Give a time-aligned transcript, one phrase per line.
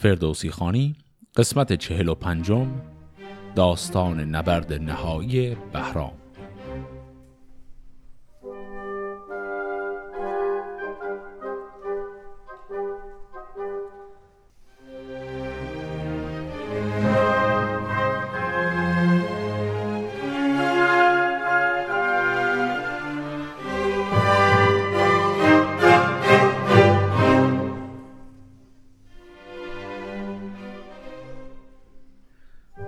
[0.00, 0.96] فردوسی خانی
[1.36, 2.66] قسمت چهل و پنجم
[3.54, 6.12] داستان نبرد نهایی بهرام.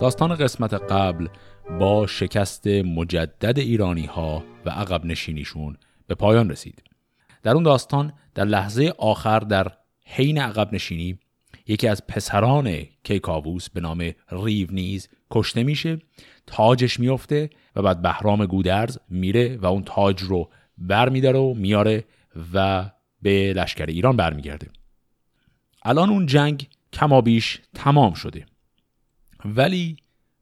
[0.02, 1.28] داستان قسمت قبل
[1.80, 6.82] با شکست مجدد ایرانی ها و عقب نشینیشون به پایان رسید.
[7.42, 9.72] در اون داستان در لحظه آخر در
[10.04, 11.18] حین عقب نشینی
[11.66, 15.98] یکی از پسران کیکاووس به نام ریونیز کشته میشه
[16.46, 22.04] تاجش میفته و بعد بهرام گودرز میره و اون تاج رو برمیداره و میاره
[22.54, 22.90] و
[23.22, 24.68] به لشکر ایران برمیگرده
[25.82, 28.46] الان اون جنگ کمابیش تمام شده
[29.44, 29.96] ولی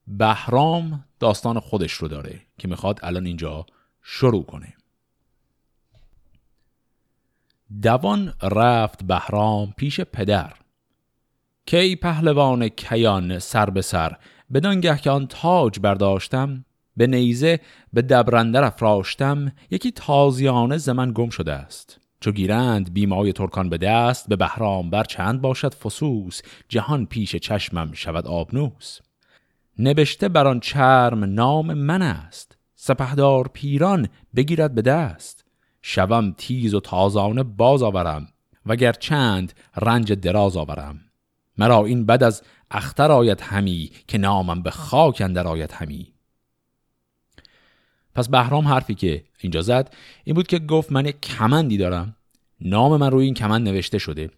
[0.07, 3.67] بهرام داستان خودش رو داره که می‌خواد الان اینجا
[4.03, 4.75] شروع کنه.
[7.83, 10.53] دوان رفت بهرام پیش پدر.
[11.67, 14.17] کی پهلوان کیان سر به سر
[14.53, 16.65] بدانگه که آن تاج برداشتم
[16.97, 17.61] به نیزه
[17.93, 22.01] به دبرنده افراشتم یکی تازیانه زمن گم شده است.
[22.21, 27.93] چو گیرند بیمای ترکان به دست به بهرام بر چند باشد فسوس جهان پیش چشمم
[27.93, 28.99] شود آبنوس.
[29.79, 35.45] نبشته بر آن چرم نام من است سپهدار پیران بگیرد به دست.
[35.83, 38.29] شوم تیز و تازانه باز آورم
[38.67, 41.01] وگر چند رنج دراز آورم.
[41.59, 46.15] مرا این بد از اختر آید همی که نامم به خاک اندر آید همی.
[48.15, 49.95] پس بهرام حرفی که اینجا زد
[50.25, 52.17] این بود که گفت من یک کمندی دارم.
[52.61, 54.31] نام من روی این کمند نوشته شده.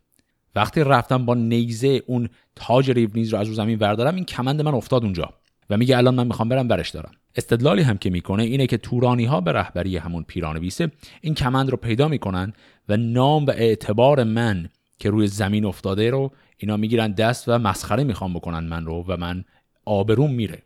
[0.54, 4.74] وقتی رفتم با نیزه اون تاج ریونیز رو از رو زمین وردارم این کمند من
[4.74, 5.34] افتاد اونجا.
[5.70, 7.12] و میگه الان من می‌خوام برم برش دارم.
[7.36, 10.90] استدلالی هم که می‌کنه اینه که تورانی ها به رهبری همون پیرانویسه
[11.20, 12.52] این کمند رو پیدا می‌کنن
[12.88, 14.68] و نام و اعتبار من
[14.98, 19.16] که روی زمین افتاده رو اینا می‌گیرن دست و مسخره می‌خوام بکنن من رو و
[19.16, 19.44] من
[19.84, 20.62] آبروم میره.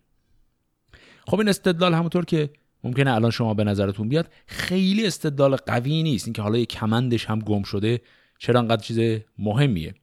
[1.26, 2.50] خب این استدلال همونطور که
[2.84, 6.26] ممکنه الان شما به نظرتون بیاد خیلی استدلال قوی نیست.
[6.26, 8.00] اینکه حالا یه کمندش هم گم شده
[8.38, 9.94] چرا انقدر چیز مهمیه؟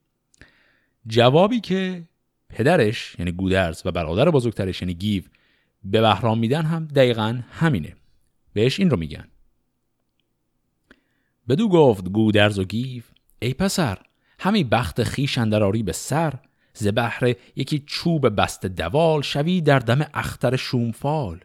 [1.07, 2.03] جوابی که
[2.50, 5.23] پدرش یعنی گودرز و برادر بزرگترش یعنی گیو
[5.84, 7.95] به بهرام میدن هم دقیقا همینه.
[8.53, 9.28] بهش این رو میگن.
[11.50, 13.03] بدو گفت گودرز و گیو
[13.40, 13.97] ای پسر
[14.40, 16.34] همی بخت خیش اندراری به سر
[16.73, 16.88] ز
[17.55, 21.40] یکی چوب بست دوال شوی در دم اختر شومفال.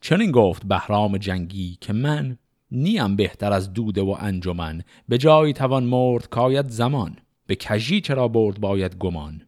[0.00, 2.38] چنین گفت بهرام جنگی که من
[2.70, 8.28] نیم بهتر از دوده و انجمن به جایی توان مرد کاید زمان به کجی چرا
[8.28, 9.42] برد باید گمان.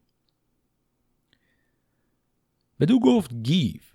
[2.80, 3.92] بدو گفت گیف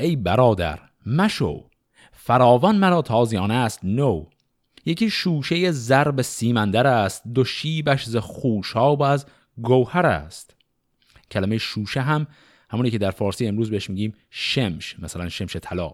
[0.00, 1.64] ای برادر مشو
[2.12, 4.24] فراوان مرا تازیانه است نو.
[4.84, 9.26] یکی شوشه زرب سیمندر است دو شیبش ز خوشاب از
[9.62, 10.56] گوهر است.
[11.30, 12.26] کلمه شوشه هم
[12.74, 15.92] همونی که در فارسی امروز بهش میگیم شمش مثلا شمش طلا.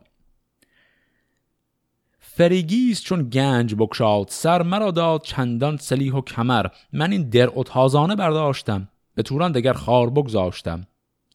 [2.18, 6.66] فریگیست چون گنج بکشاد سر مرا داد چندان سلیح و کمر.
[6.92, 10.86] من این در تازانه برداشتم به توران دگر خار بگذاشتم.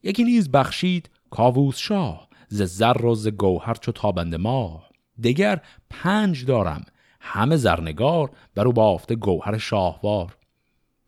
[0.03, 4.89] یکی نیز بخشید کاووس شاه ز زر و ز گوهر چو تابند ماه
[5.23, 6.85] دگر پنج دارم
[7.19, 10.37] همه زرنگار برو بافته گوهر شاهوار.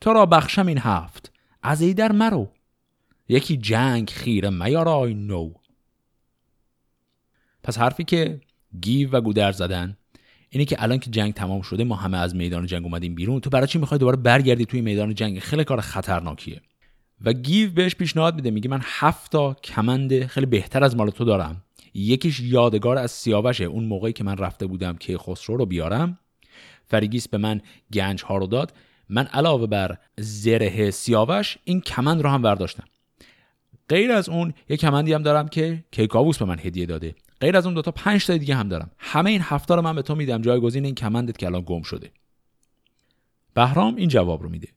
[0.02, 1.32] تو را بخشم این هفت
[1.64, 2.48] از ای در مرو.
[3.30, 5.54] یکی جنگ خیره میارای نو.
[7.64, 8.42] پس حرفی که
[8.82, 9.98] گیو و گودر زدن
[10.50, 13.40] اینه که الان که جنگ تمام شده ما همه از میدان جنگ اومدیم بیرون.
[13.40, 16.62] تو برای چی می‌خوای دوباره برگردی توی میدان جنگ؟ خیلی کار خطرناکیه.
[17.22, 21.26] و گیو بهش پیشنهاد میده میگه من هفت تا کمند خیلی بهتر از مال تو
[21.26, 21.64] دارم.
[21.94, 26.20] یکیش یادگار از سیاوشه اون موقعی که من رفته بودم که خسرو رو بیارم.
[26.86, 27.62] فرنگیس به من
[27.94, 28.74] گنج ها رو داد.
[29.10, 32.84] من علاوه بر زره سیاوش این کمند رو هم برداشتم.
[33.90, 37.16] غیر از اون یک کمندی هم دارم که کیکاووس به من هدیه داده.
[37.42, 38.92] غیر از اون دوتا پنج تا دیگه هم دارم.
[38.98, 40.42] همه این هفت تا رو من به تو میدم.
[40.42, 42.12] جایگزین این کمندت که الان گم شده.
[43.54, 44.68] بهرام این جواب رو میده.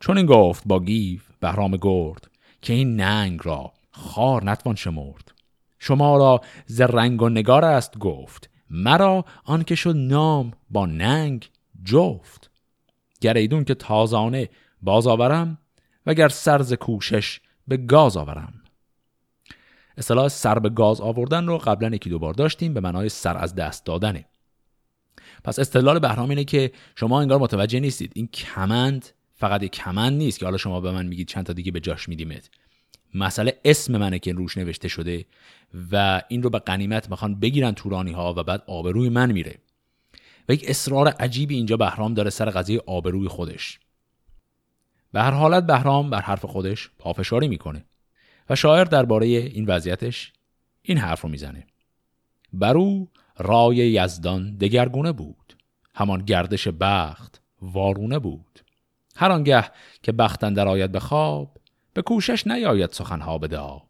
[0.00, 2.30] چنین گفت با گیو بهرام گرد
[2.62, 5.32] که این ننگ را خوار نتوان شمرد.
[5.78, 8.50] شما را ز رنگ و نگار است گفت.
[8.70, 11.50] مرا آنکه شد نام با ننگ
[11.84, 12.50] جفت.
[13.20, 14.48] گر ایدون که تازانه
[14.82, 15.58] باز آورم
[16.06, 18.54] وگر سرز کوشش به گاز آورم.
[19.96, 23.54] اصطلاح سر به گاز آوردن رو قبلا یکی دو بار داشتیم به معنای سر از
[23.54, 24.24] دست دادنه
[25.44, 28.12] پس استدلال بهرام اینه که شما انگار متوجه نیستید.
[28.14, 31.72] این کمند فقط یک کمند نیست که حالا شما به من میگید چند تا دیگه
[31.72, 32.50] به جاش میدیمت.
[33.14, 35.24] مسئله اسم منه که روش نوشته شده
[35.92, 39.58] و این رو به قنیمت می‌خوان بگیرن تورانی ها و بعد آبروی من میره.
[40.48, 43.78] و یک اصرار عجیبی اینجا بهرام داره سر قضیه آبروی خودش.
[45.12, 47.84] به هر حالت بهرام بر حرف خودش پافشاری می‌کنه
[48.50, 50.32] و شاعر درباره این وضعیتش
[50.82, 51.66] این حرف رو می‌زنه.
[52.52, 55.56] بر او رای یزدان دگرگونه بود
[55.94, 58.60] همان گردش بخت وارونه بود.
[59.16, 59.64] هر آنگه
[60.02, 61.58] که بختن در آید به خواب
[61.94, 63.88] به کوشش نیاید سخنها به داب.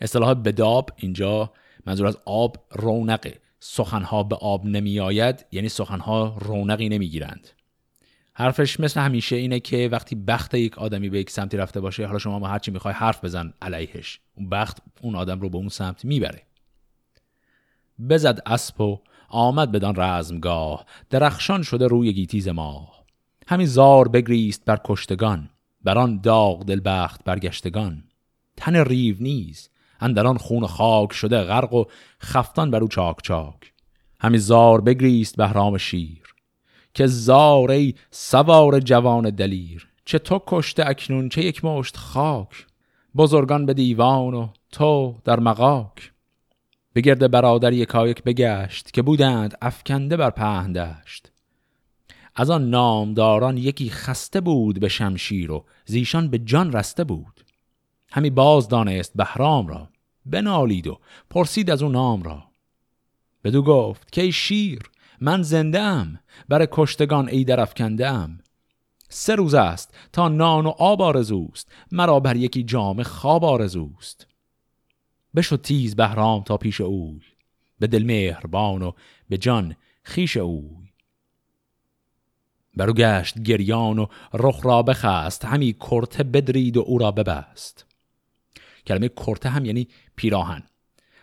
[0.00, 1.52] اصطلاح بداب اینجا
[1.86, 3.40] منظور از آب رونقه.
[3.60, 7.48] سخنها به آب نمی آید یعنی سخنها رونقی نمی گیرند
[8.42, 12.18] حرفش مثل همیشه اینه که وقتی بخت یک آدمی به یک سمتی رفته باشه حالا
[12.18, 14.20] شما ما هرچی می‌خوای حرف بزن علیهش.
[14.34, 16.42] اون بخت اون آدم رو به اون سمت می‌بره.
[18.08, 22.88] بزد اسب و آمد بدان رزمگاه درخشان شده روی گیتیز ما.
[23.46, 25.50] همین زار بگریست بر کشتگان
[25.82, 28.04] بر آن داغ دلبخت برگشتگان
[28.56, 31.84] تن ریو نیز اندران خون خاک شده غرق و
[32.20, 33.72] خفتان بر او چاک چاک.
[34.20, 36.21] همین زار بگریست بهرام شیر.
[36.94, 42.66] که زاری سوار جوان دلیر چه تو کشته اکنون چه یک مشت خاک.
[43.16, 46.12] بزرگان به دیوان و تو در مقاک
[46.94, 51.32] بگرد برادر یکایک بگشت که بودند افکنده بر پهندشت
[52.34, 57.44] از آن نامداران یکی خسته بود به شمشیر و زیشان به جان رسته بود.
[58.10, 59.88] همی باز دانست بهرام را
[60.26, 60.98] بنالید و
[61.30, 62.44] پرسید از اون نام را.
[63.44, 64.82] بدو گفت که شیر
[65.22, 68.40] من زنده ام بر کشتگان ای درفکنده ام.
[69.08, 71.72] سه روز است تا نان و آب آرزوست.
[71.92, 74.26] مرا بر یکی جام خواب آرزوست.
[75.34, 77.20] بشد تیز بهرام تا پیش اوی.
[77.78, 78.92] به دل مهربان و
[79.28, 80.92] به جان خیش اوی.
[82.76, 85.44] برو گشت گریان و رخ را بخست.
[85.44, 87.86] همی کرته بدرید و او را ببست.
[88.86, 90.62] کلمه کرته هم یعنی پیراهن.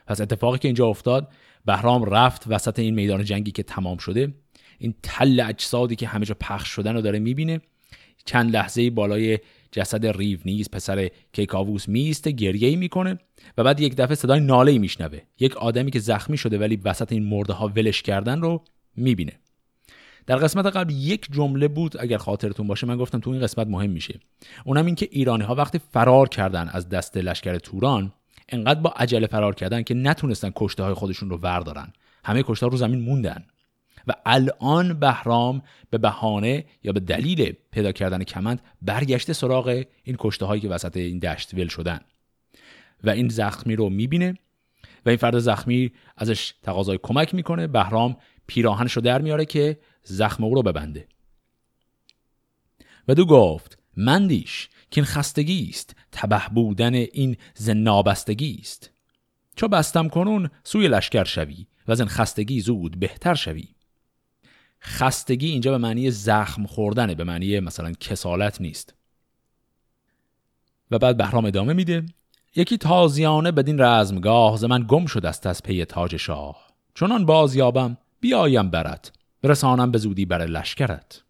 [0.08, 1.32] پس اتفاقی که اینجا افتاد
[1.70, 4.34] بهرام رفت وسط این میدان جنگی که تمام شده.
[4.80, 7.62] این تل اجسادی که همه جا پخش شدن رو داره می‌بینه.
[8.26, 9.40] چند لحظه بالای
[9.72, 13.18] جسد ریو نیز پسر کیکاووس میسته گریه می‌کنه
[13.58, 15.20] و بعد یک دفعه صدای ناله میشنوه.
[15.40, 18.64] یک آدمی که زخمی شده ولی وسط این مرده ها ولش کردن رو
[18.96, 19.34] می‌بینه.
[20.26, 23.90] در قسمت قبل یک جمله بود اگر خاطرتون باشه من گفتم تو این قسمت مهم
[23.90, 24.20] میشه.
[24.66, 28.14] اونم این که ایرانی ها وقتی فرار کردن از دست لشکر توران
[28.52, 31.94] انقدر با عجله فرار کردن که نتونستن کشته های خودشون رو وردارن.
[32.24, 33.46] همه کشته رو زمین موندن.
[34.08, 40.46] و الان بهرام به بهانه یا به دلیل پیدا کردن کمند برگشته سراغ این کشته
[40.46, 42.00] هایی که وسط این دشت ول شدن.
[43.04, 44.34] و این زخمی رو می‌بینه
[45.06, 47.68] و این فرد زخمی ازش تقاضای کمک می‌کنه.
[47.68, 48.18] بهرام
[48.48, 51.08] پیراهنش رو در میاره که زخم او رو ببنده.
[53.08, 55.96] و دو گفت مندیش که این خستگی است.
[56.12, 58.90] تبه بودن این زنابستگی است.
[59.56, 63.68] چو بستم کنون سوی لشکر شوی و این خستگی زود بهتر شوی.
[64.82, 68.94] خستگی اینجا به معنی زخم خوردنه به معنی مثلا کسالت نیست.
[70.92, 72.06] و بعد بهرام ادامه میده.
[72.56, 76.68] یکی تازیانه بدین رزمگاه ز من گم شد است از پی تاج شاه.
[76.94, 79.12] چونان بازیابم بیایم برت
[79.42, 81.24] برسانم به زودی بر لشکرت.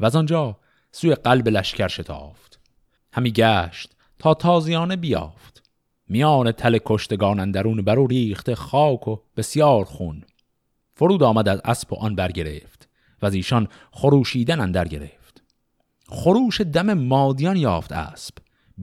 [0.00, 0.56] و از آنجا
[0.92, 2.55] سوی قلب لشکر شتافت.
[3.16, 5.62] همی گشت تا تازیانه بیافت.
[6.08, 10.24] میان تل کشتگان اندرون برو ریخته خاک و بسیار خون.
[10.94, 12.88] فرود آمد از اسب و آن برگرفت
[13.22, 15.42] و از ایشان خروشیدن اندر گرفت.
[16.08, 18.34] خروش دم مادیان یافت اسب.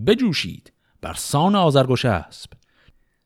[0.07, 2.51] بجوشید بر سان آزرگوش اسب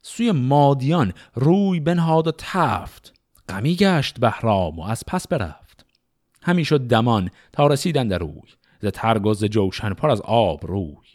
[0.02, 3.14] سوی مادیان روی بنهاد و تفت.
[3.50, 5.86] غمی گشت بهرام و از پس برفت.
[6.42, 10.68] همی شد دمان تا رسید اندر اوی ز ترگ و ز جوشن پر از آب
[10.68, 11.08] روی.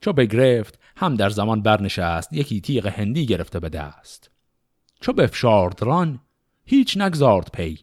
[0.00, 4.30] چو بگرفت هم در زمان برنشست یکی تیغ هندی گرفته به دست.
[5.00, 6.20] چو بفشرد ران
[6.64, 7.78] هیچ نگذارد پی.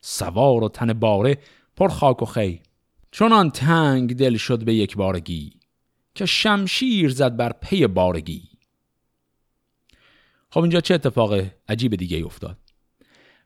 [0.00, 1.38] سوار و تن باره
[1.76, 2.62] پر خاک و خوی.
[3.10, 5.60] چنان تنگ دل شد به یک بارگی
[6.14, 8.48] که شمشیر زد بر پی بارگی.
[10.50, 12.58] خب اینجا چه اتفاق عجیب دیگه افتاد؟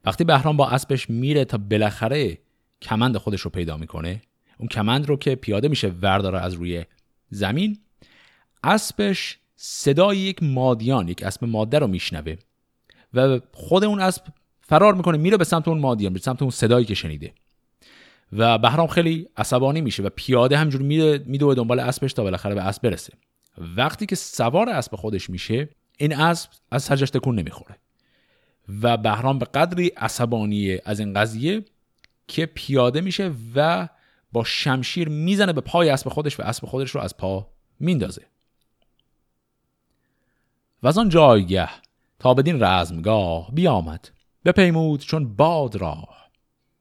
[0.05, 2.39] وقتی بهرام با اسبش میره تا بالاخره
[2.83, 4.23] کمند خودش رو پیدا می‌کنه
[4.59, 6.85] اون کمند رو که پیاده میشه ورداره از روی
[7.31, 7.79] زمین.
[8.65, 12.37] اسبش صدای یک مادیان یک اسب ماده رو میشنوه
[13.15, 14.23] و خود اون اسب
[14.61, 17.33] فرار می‌کنه میره به سمت اون مادیان به سمت اون صدایی که شنیده.
[18.33, 22.63] و بهرام خیلی عصبانی میشه و پیاده همجور میره میدوه دنبال اسبش تا بالاخره به
[22.63, 23.13] اسب برسه.
[23.77, 27.77] وقتی که سوار اسب خودش میشه این اسب از سرجش تکون نمی‌خوره.
[28.83, 31.65] و بهرام به قدری عصبانی از این قضیه
[32.27, 33.89] که پیاده میشه و
[34.33, 37.49] با شمشیر می‌زنه به پای اسب خودش و اسب خودش رو از پا
[37.81, 38.27] میندازه.
[40.83, 41.69] و از آن جایگه
[42.19, 44.11] تا بدین رزمگاه بیامد
[44.45, 46.31] بپیمود چون باد راه.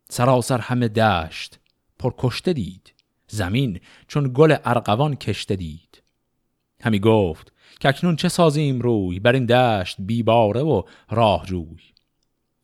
[0.09, 1.59] سراسر همه دشت
[1.99, 2.93] پر کشته دید
[3.27, 6.03] زمین چون گل ارغوان کشته دید.
[6.81, 11.81] همی گفت که اکنون چه سازیم روی بر این دشت بیباره و راه جوی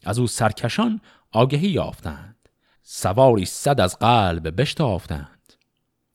[0.03, 2.42] از او سرکشان آگهی یافتند.
[2.85, 5.53] سواری صد از قلب بشتافتند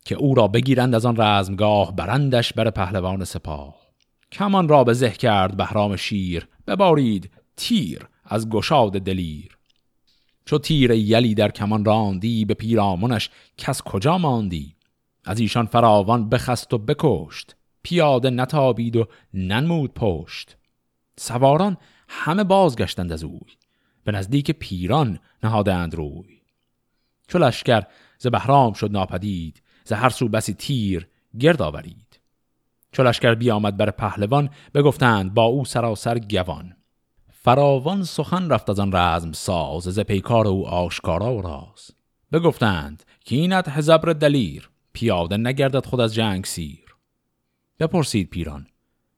[0.05, 3.77] که او را بگیرند از آن رزمگاه برندش بر پهلوان سپاه.
[4.33, 9.59] کمان را به زه کرد بهرام شیر ببارید تیر از گشاد دلیر.
[10.45, 14.75] چو تیر یلی در کمان راندی به پیرامونش کس کجا ماندی؟
[15.25, 20.57] از ایشان فراوان بخست و بکشت پیاده نتابید و ننمود پشت.
[21.17, 21.77] سواران
[22.09, 23.53] همه بازگشتند از اوی
[24.05, 26.38] به نزدیک پیران نهادند روی.
[27.29, 27.83] چو لشکر
[28.19, 31.09] ز بهرام شد ناپدید ز هر سو بسی تیر
[31.41, 32.21] گرد آورید.
[32.93, 36.77] چو لشکر بیامد بر پهلوان بگفتند با او سراسر گوان.
[37.31, 41.91] فراوان سخن رفت از آن رزم ساز ز پیکار او آشکارا و راز.
[42.33, 46.97] بگفتند که اینت حزبر دلیر پیاده نگردد خود از جنگ سیر.
[47.81, 48.67] بپرسید پیران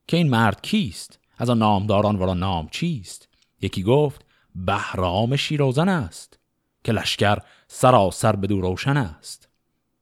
[0.06, 3.28] که این مرد کیست؟ از آن نامداران ورا نام چیست؟
[3.62, 4.24] یکی گفت
[4.54, 6.38] بهرام شیروزن است.
[6.84, 7.38] که لشکر
[7.72, 9.48] سراسر بدو روشن است.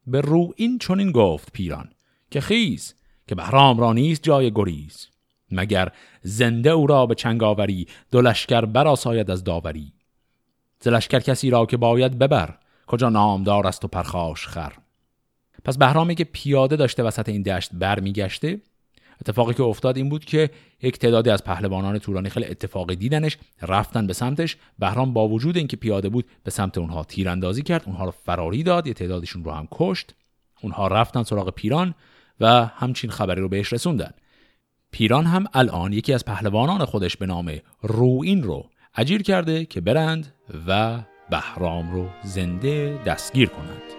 [0.06, 1.90] به رو این چنین گفت پیران
[2.30, 2.94] که خیز
[3.26, 5.08] که بهرام را نیست جای گریز
[5.50, 9.92] مگر زنده او را به چنگ آوری دو لشکر براساید از داوری.
[10.80, 14.72] ز کسی را که باید ببر کجا نامدار است و پرخاش خر.
[15.64, 18.60] پس بهرامی که پیاده داشته وسط این دشت برمیگشته
[19.20, 20.50] اتفاقی که افتاد این بود که
[20.82, 24.56] یک تعدادی از پهلوانان تورانی خیلی اتفاقی دیدنش رفتن به سمتش.
[24.78, 28.87] بهرام با وجود اینکه پیاده بود به سمت اونها تیراندازی کرد اونها رو فراری داد
[28.87, 30.14] یه تعدادشون رو هم کشت.
[30.62, 31.94] اونها رفتن سراغ پیران
[32.40, 34.10] و همچین خبری رو بهش رسوندن.
[34.90, 40.34] پیران هم الان یکی از پهلوانان خودش به نام روین رو اجیر کرده که برند
[40.66, 43.97] و بهرام رو زنده دستگیر کنند.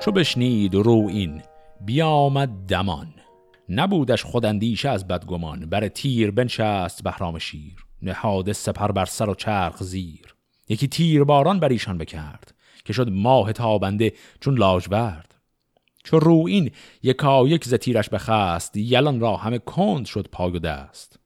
[0.00, 1.42] چو بشنید رو این
[1.80, 3.14] بیامد دمان.
[3.68, 7.86] نبودش خوداندیشه از بدگمان بر تیر بنشست بهرام شیر.
[8.02, 10.34] نهاده سپر بر سر و چرخ زیر.
[10.68, 15.34] یکی تیر باران بر ایشان بکرد که شد ماه تابنده چون لاجورد.
[16.04, 16.70] چو رو این
[17.02, 21.18] یکا یک ز تیرش بخست یلان را همه کند شد پای و دست.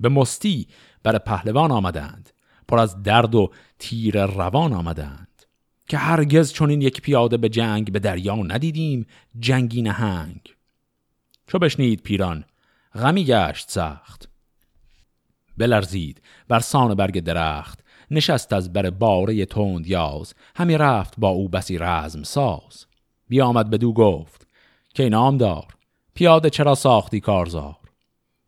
[0.00, 0.66] به مستی
[1.02, 2.30] بر پهلوان آمدند
[2.68, 5.33] پر از درد و تیر روان آمدند.
[5.88, 9.06] که هرگز چون این یک پیاده به جنگ به دریا ندیدیم
[9.38, 10.40] جنگی نهنگ
[11.46, 12.44] چو بشنید پیران
[12.94, 14.28] غمی گشت سخت.
[15.58, 21.48] بلرزید بر سان برگ درخت نشست از بر باره تند یاز همی رفت با او
[21.48, 22.86] بسی رزم ساز.
[23.28, 24.46] بیامد بدو گفت
[24.94, 25.66] که نام دار
[26.14, 27.76] پیاده چرا ساختی کارزار؟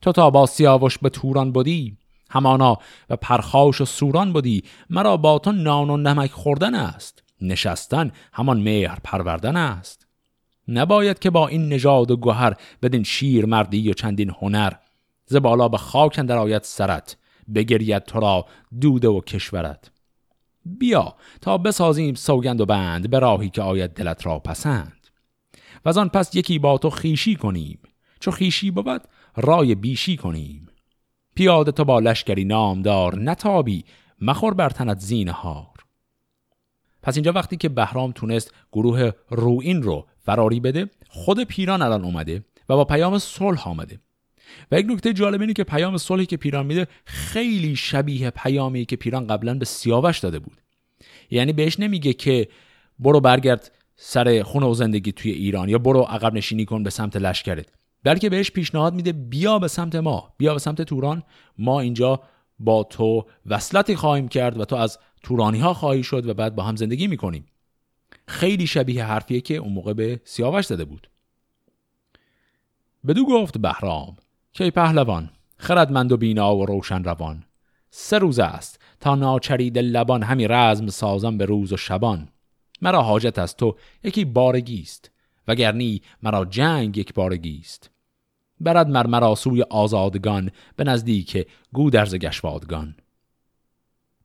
[0.02, 1.96] تو تا با سیاوش به توران بودی
[2.30, 2.78] همانا
[3.10, 7.22] و پرخاش و سوران بودی مرا با تو نان و نمک خوردن است.
[7.40, 10.06] نشستن همان مهر پروردن است.
[10.68, 14.72] نباید که با این نژاد و گوهر بدین شیر مردی و چندین هنر
[15.26, 17.16] ز بالا به خاک اندر آید سرت
[17.54, 18.46] بگرید تو را
[18.80, 19.90] دوده و کشورت.
[20.64, 25.06] بیا تا بسازیم سوگند و بند به راهی که آید دلت را پسند.
[25.84, 27.78] و آن پس یکی با تو خیشی کنیم
[28.20, 29.02] چو خیشی بود
[29.36, 30.66] رای بیشی کنیم.
[31.34, 33.84] پیاده تو با لشکری نامدار نتابی
[34.20, 35.75] مخور بر تنت زینهار.
[37.06, 42.44] پس اینجا وقتی که بهرام تونست گروه روین رو فراری بده خود پیران الان اومده
[42.68, 43.98] و با پیام صلح آمده.
[44.72, 48.96] و یک نکته جالب اینه که پیام صلحی که پیران میده خیلی شبیه پیامی که
[48.96, 50.60] پیران قبلا به سیاوش داده بود.
[51.30, 52.48] یعنی بهش نمیگه که
[52.98, 57.16] برو برگرد سر خونه و زندگی توی ایران یا برو عقب نشینی کن به سمت
[57.16, 57.66] لشکرت.
[58.04, 61.22] بلکه بهش پیشنهاد میده بیا به سمت ما بیا به سمت توران
[61.58, 62.20] ما اینجا
[62.58, 66.62] با تو وصلتی خواهیم کرد و تو از تورانی ها خواهی شد و بعد با
[66.62, 67.46] هم زندگی می‌کنیم.
[68.28, 71.10] خیلی شبیه حرفیه که اون موقع به سیاوش زده بود.
[73.06, 74.16] بدو گفت بهرام
[74.52, 77.44] که پهلوان خردمند و بینا و روشن روان.
[77.90, 82.28] سه روز است تا ناچرید لبان همی رزم سازم به روز و شبان.
[82.82, 85.10] مرا حاجت از تو یکی بارگی است
[85.48, 87.90] وگرنی مرا جنگ یک بارگی است.
[88.60, 92.94] برد مر مرا سوی آزادگان به نزدیک گودرز گشوادگان.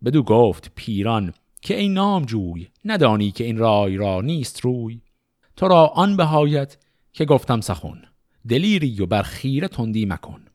[0.06, 5.02] بدو گفت پیران که این نام جوی ندانی که این رای را نیست روی.
[5.56, 6.78] تو را آن بهایت
[7.14, 8.02] که گفتم سخن
[8.50, 10.46] دلیری و بر خیره تندی مکن.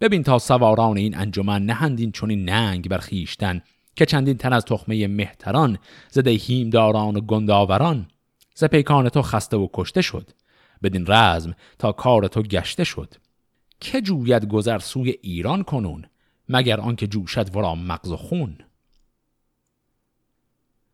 [0.00, 3.62] ببین تا سواران این انجمن نهندین چون این ننگ بر خیشتن
[3.96, 5.78] که چندین تن از تخمه مهتران
[6.10, 8.06] زده هیمداران و گنداوران.
[8.54, 10.30] ز پیکان تو خسته و کشته شد.
[10.82, 13.14] بدین رزم تا کار تو گشته شد.
[13.80, 16.04] که جوید گذر سوی ایران کنون
[16.48, 18.58] مگر آنکه جوشد ورا مغز و خون؟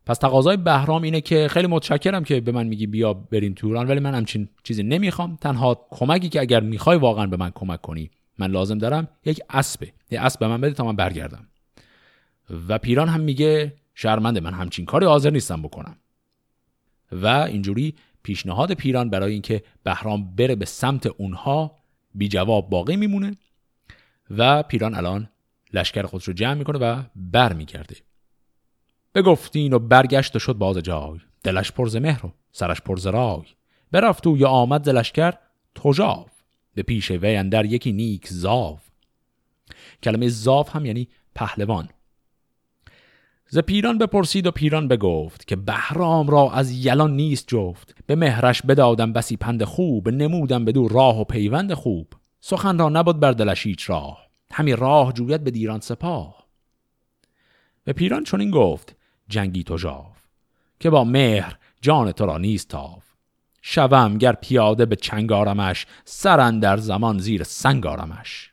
[0.06, 4.00] پس تقاضای بهرام اینه که خیلی متشکرم که به من میگی بیا بریم توران ولی
[4.00, 5.36] من همچین چیزی نمی‌خوام.
[5.36, 9.92] تنها کمکی که اگر می‌خوای واقعا به من کمک کنی من لازم دارم یک اسبه.
[10.10, 11.46] یه اسب به من بده تا من برگردم.
[12.68, 15.96] و پیران هم میگه شرمنده من همچین کاری حاضر نیستم بکنم.
[17.12, 21.76] و اینجوری پیشنهاد پیران برای اینکه بهرام بره به سمت اونها
[22.14, 23.36] بی جواب باقی میمونه
[24.30, 25.28] و پیران الان
[25.72, 27.96] لشکر خودش رو جمع می‌کنه و بر میگرده.
[29.14, 31.18] بگفتین و برگشت و شد باز جای.
[31.44, 33.44] دلش پرز مهر و سرش پرز رای.
[33.92, 35.34] برفت و یا آمد ز لشکر
[35.74, 36.26] تجاو.
[36.74, 38.78] به پیش وی اندر یکی نیک زاو.
[40.02, 41.88] کلمه زاو هم یعنی پهلوان.
[43.54, 47.94] ز پیران بپرسید و پیران بگفت که بهرام را از یلان نیست جفت.
[48.06, 52.12] به مهرش بدادم بسی پند خوب نمودم بدو راه و پیوند خوب.
[52.40, 54.26] سخن را نبود بر دلش هیچ راه.
[54.52, 56.46] همی راه جوید به دیران سپاه.
[57.84, 58.96] به پیران چون این گفت
[59.28, 60.26] جنگی تو جاف
[60.80, 63.04] که با مهر جان تو را نیست تاف
[63.62, 68.52] شوم گر پیاده به چنگارمش سرن در زمان زیر سنگارمش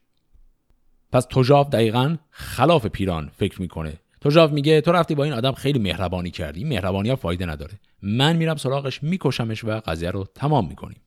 [1.12, 4.00] پس توجاف دقیقا خلاف پیران فکر می‌کنه.
[4.22, 7.80] توجاف میگه تو رفتی با این آدم خیلی مهربانی کردی مهربانی ها فایده نداره.
[8.02, 11.02] من میرم سراغش میکشمش و قضیه رو تمام می‌کنیم.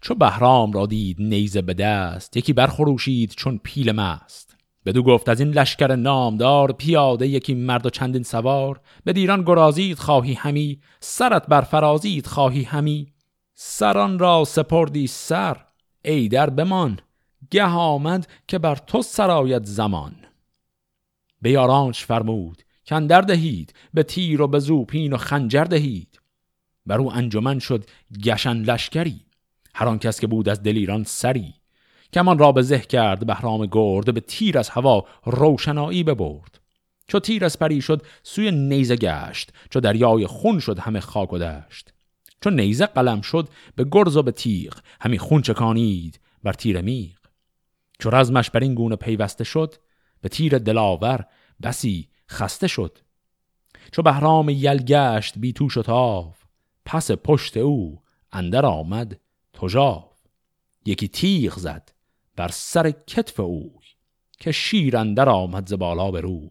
[0.00, 4.56] چو بهرام را دید نیزه به دست یکی برخروشید چون پیل مست.
[4.86, 8.80] بدو گفت از این لشکر نامدار پیاده یکی مرد و چندین سوار.
[9.04, 10.80] به دیران گرازید خواهی همی.
[11.00, 13.12] سرت بر فرازید خواهی همی.
[13.54, 15.56] سران را سپردی سر
[16.04, 16.98] ای در بمان.
[17.50, 20.14] گه آمد که بر تو سرایت زمان.
[21.42, 26.20] به یارانش فرمود کندر دهید به تیر و به زوپین و خنجر دهید.
[26.86, 27.84] بر او انجمن شد
[28.24, 29.20] گشن لشکری
[29.74, 31.54] هر آن کس که بود از دلیران سری.
[32.12, 36.60] کمان را به زه کرد بهرام گرد به تیر از هوا روشنایی ببرد.
[37.08, 41.38] چو تیر از پری شد سوی نیزه گشت چو دریای خون شد همه خاک و
[41.38, 41.92] دشت.
[42.40, 47.18] چو نیزه قلم شد به گرز و به تیغ همی خون چکانید بر تیر میغ.
[47.98, 49.74] چو رزمش بر این گونه پیوسته شد
[50.28, 51.24] تیر دلاور
[51.62, 52.98] بسی خسته شد.
[53.92, 56.42] چو بهرام یل گشت بی توش و تاف
[56.84, 59.20] پس پشت او اندر آمد
[59.52, 60.12] تجاف
[60.84, 61.92] یکی تیغ زد
[62.36, 63.80] بر سر کتف اوی
[64.38, 66.50] که شیر اندر آمد ز بالا به روی.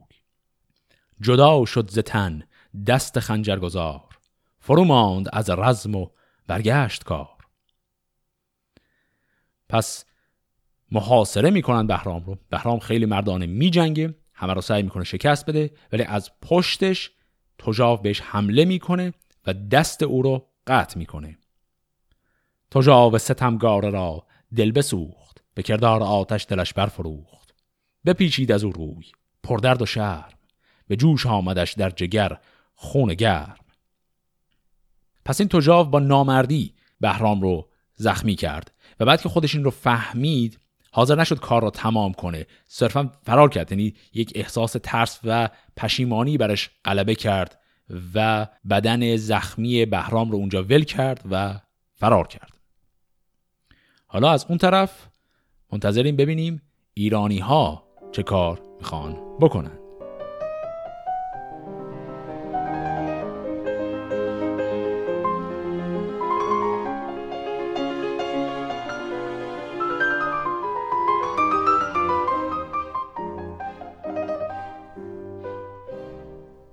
[1.22, 2.44] جدا شد ز تن
[2.88, 4.18] دست خنجر گذار
[4.60, 6.08] فرو ماند از رزم و
[6.48, 7.38] برگشت کار.
[9.70, 10.06] پس
[10.92, 12.38] محاصره می‌کنن بهرام رو.
[12.50, 17.12] بهرام خیلی مردانه میجنگه همه رو سعی می‌کنه شکست بده ولی از پشتش
[17.60, 19.14] تجاو بهش حمله می‌کنه
[19.48, 21.38] و دست او رو قطع می‌کنه.
[22.72, 24.26] تجاو ستمگار را
[24.56, 27.54] دل بسوخت به کردار آتش دلش برفروخت.
[28.06, 29.06] بپیچید از او روی
[29.44, 30.34] پردرد و شرم
[30.88, 32.38] به جوش آمدش در جگر
[32.76, 33.56] خون گرم.
[35.26, 39.72] پس این تجاو با نامردی بهرام رو زخمی کرد و بعد که خودش این رو
[39.72, 40.60] فهمید
[40.92, 42.48] حاضر نشد کار را تمام کنه.
[42.68, 43.72] صرفا فرار کرد.
[43.72, 47.60] یعنی یک احساس ترس و پشیمانی برش غلبه کرد
[48.14, 51.60] و بدن زخمی بهرام رو اونجا ول کرد و
[51.94, 52.58] فرار کرد.
[54.08, 55.08] حالا از اون طرف
[55.72, 56.62] منتظریم ببینیم
[56.94, 59.81] ایرانی ها چه کار می‌خوان بکنن.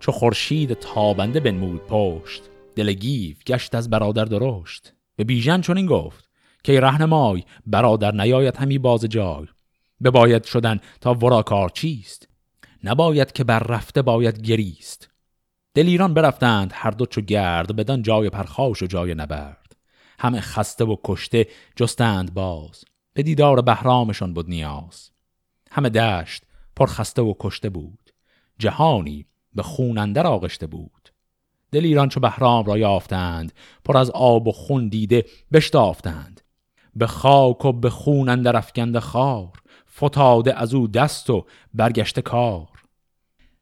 [0.08, 2.42] چو خورشید تابنده بنمود پشت.
[2.76, 4.92] دل گیو گشت از برادر درشت.
[5.16, 6.28] به بیژن چنین گفت
[6.64, 9.46] که رهنمای برادر نیاید همی باز جای.
[10.04, 12.28] بباید شدن تا ورا کار چیست؟
[12.84, 15.10] نباید که بر رفته باید گریست.
[15.74, 19.76] دلیران برفتند هر دو چو گرد بدان جای پرخاش و جای نبرد.
[20.18, 25.10] همه خسته و کشته جستند باز به دیدار بهرامشان بود نیاز.
[25.70, 26.42] همه دشت
[26.76, 28.10] پر خسته و کشته بود.
[28.58, 29.26] جهانی
[29.58, 31.08] به خون اندر آغشته بود.
[31.72, 33.52] دل ایران چو بهرام را یافتند
[33.84, 36.40] پر از آب و خون دیده بشتافتند.
[36.96, 39.52] به خاک و به خون اندر افکند خار
[39.96, 42.68] فتاده از او دست و برگشته کار.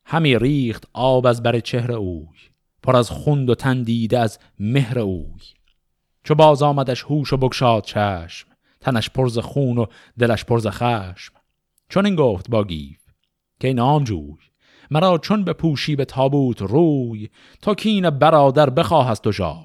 [0.06, 2.38] همی ریخت آب از بر چهره اوی
[2.82, 5.40] پر از خوند و تن دیده از مهر اوی.
[6.24, 8.48] چو باز آمدش هوش و بگشاد چشم
[8.80, 9.87] تنش پرز خون و
[10.18, 11.32] دلش پرز خشم.
[11.88, 12.96] چون این گفت با گیو
[13.61, 14.37] که نام جوی.
[14.90, 17.29] مرا چون به پوشی به تابوت روی
[17.62, 19.64] تا کین برادر بخواهست و جاو.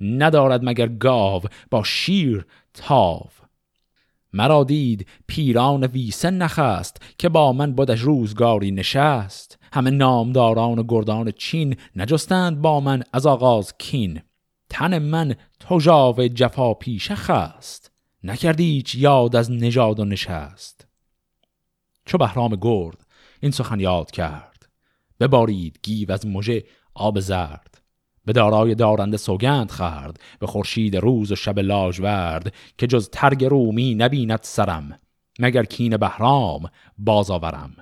[0.00, 3.26] ندارد مگر گاو با شیر تاو.
[4.32, 9.58] مرا دید پیران ویسه نخست که با من بودش روزگاری نشست.
[9.72, 14.20] همه نامداران و گردان چین نجستند با من از آغاز کین.
[14.68, 17.90] تن من تجاو جفا پیشه خست.
[18.24, 20.86] نکردی هیچ یاد از نژاد و نشست.
[22.04, 23.06] چو بهرام گرد
[23.40, 24.49] این سخن یاد کرد.
[25.20, 27.80] ببارید گیو از مژه آب زرد.
[28.24, 33.94] به دارای دارنده سوگند خرد به خورشید روز و شب لاژورد که جز ترگ رومی
[33.94, 34.98] نبیند سرم
[35.38, 37.76] مگر کین بهرام بازآورم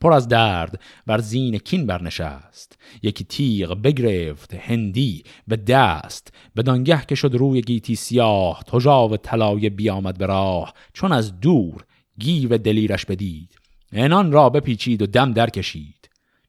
[0.00, 7.02] پر از درد بر زین کین برنشست یکی تیغ بگرفت هندی به دست به دانگه
[7.08, 11.84] که شد روی گیتی سیاه تجاو طلایه بیامد به راه چون از دور
[12.18, 13.58] گیو دلیرش بدید.
[13.92, 15.50] انان را بپیچید و دم در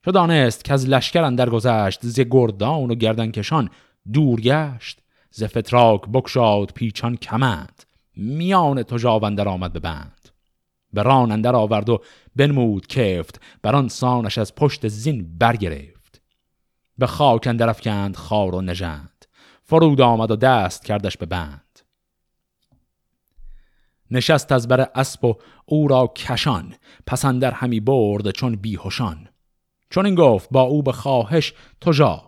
[0.05, 3.69] چو دانست که از لشکر اندر گذشت ز گردان و گردنکشان
[4.13, 5.01] دور گشت.
[5.31, 7.83] ز فتراک بکشاد پیچان کمند
[8.15, 10.29] میان تجاوندر آمد به بند.
[10.93, 12.01] به ران اندر آورد و
[12.35, 16.21] بنمود کفت بر آن سانش از پشت زین برگرفت
[16.97, 19.25] به خاک اندر افکند خار و نژند
[19.63, 21.79] فرود آمد و دست کردش به بند.
[24.11, 26.73] نشست از بر اسب و او را کشان
[27.07, 29.27] پسندر همی برد چون بیهوشان
[29.95, 32.21] چون این گفت با او به خواهش تجاو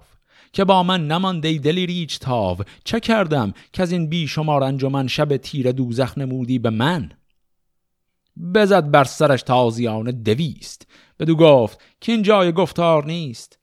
[0.54, 2.58] که با من نمانده دلی ریچ تاو.
[2.84, 7.12] چه کردم که از این بی شمار انجمن شب تیر دوزخ نمودی به من؟
[8.56, 10.88] بزد بر سرش تازیانه دویست.
[11.20, 13.60] بدو گفت که این جای گفتار نیست.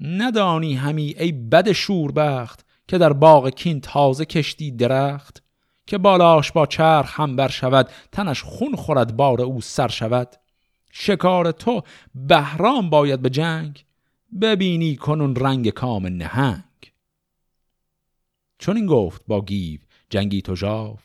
[0.00, 5.42] ندانی همی ای بد شوربخت که در باغ کین تازه کشتی درخت
[5.86, 10.43] که بالاش با چرخ هم بر شود تنش خون خورد بار او سر شود.
[10.96, 11.82] شکار تو
[12.14, 13.84] بهرام باید به جنگ
[14.40, 16.92] ببینی کنون رنگ کام نهنگ.
[18.58, 19.80] چون این گفت با گیو
[20.10, 20.98] جنگی تجاو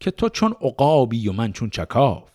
[0.00, 2.30] که تو چون عقابی و من چون چکاف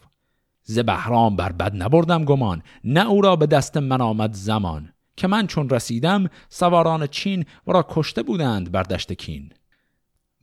[0.64, 4.94] ز بهرام بر بد نبردم گمان نه او را به دست من آمد زمان.
[5.18, 9.54] که من چون رسیدم سواران چین و را کشته بودند بر دشت کین.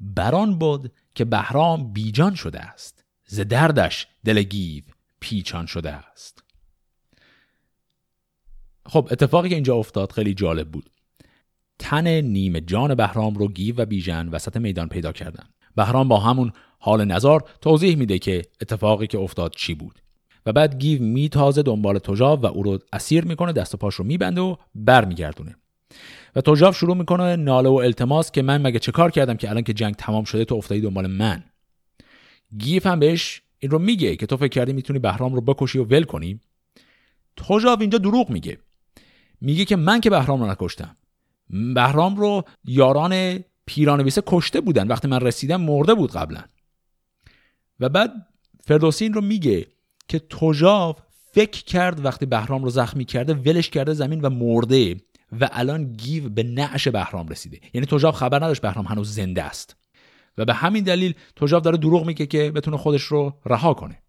[0.01, 4.85] بران بود که بهرام بیجان شده است ز دردش دل گیو
[5.21, 6.45] پیچان شده است.
[8.87, 10.91] خب اتفاقی که اینجا افتاد خیلی جالب بود.
[11.79, 15.45] تن نیمه جان بهرام رو گیو و بیژن وسط میدان پیدا کردن.
[15.77, 19.99] بهرام با همون حال نزار توضیح میده که اتفاقی که افتاد چی بود.
[20.47, 24.05] و بعد گیو میتازه دنبال تژاو و او رو اسیر می‌کنه دست و پاش رو
[24.05, 25.57] میبنده و برمیگردونه.
[26.37, 29.63] و تژاو شروع می‌کنه ناله و التماس که من مگه چه کار کردم که الان
[29.63, 31.45] که جنگ تمام شده تو افتادی دنبال من.
[32.59, 35.85] گیو هم بهش این رو میگه که تو فکر کردی می‌تونی بهرام رو بکشی و
[35.85, 36.41] ول کنی؟
[37.37, 38.59] تجاو اینجا دروغ میگه.
[39.41, 40.97] میگه که من که بهرام رو نکشتم.
[41.75, 44.89] بهرام رو یاران پیرانویسه کشته بودن.
[44.89, 46.43] وقتی من رسیدم مرده بود قبلا.
[47.81, 48.13] و بعد
[48.65, 49.67] فردوسی رو میگه
[50.09, 50.95] که تجاو
[51.33, 54.97] فکر کرد وقتی بهرام رو زخمی کرده ولش کرده زمین و مرده.
[55.41, 57.61] و الان گیو به نعش بهرام رسیده.
[57.75, 59.77] یعنی تجاو خبر نداشت بهرام هنوز زنده است.
[60.39, 64.03] و به همین دلیل تجاو داره دروغ میگه که بتونه خودش رو رها کنه.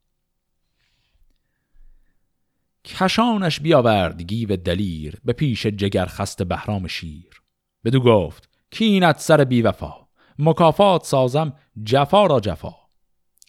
[2.86, 7.42] کشانش بیاورد گیو دلیر به پیش جگر خست بهرام شیر.
[7.86, 9.94] بدو گفت کینت سر بی وفا
[10.40, 12.76] مکافات سازم جفا را جفا.